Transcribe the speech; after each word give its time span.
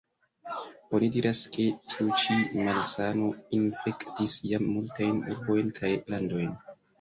Oni 0.99 1.09
diras, 1.15 1.41
ke 1.57 1.65
tiu 1.91 2.07
ĉi 2.21 2.37
malsano 2.67 3.27
infektis 3.59 4.35
jam 4.53 4.67
multajn 4.73 5.21
urbojn 5.35 5.71
kaj 5.79 5.93
landojn. 6.17 6.59